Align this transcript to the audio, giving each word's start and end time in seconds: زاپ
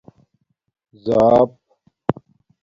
زاپ 1.03 1.51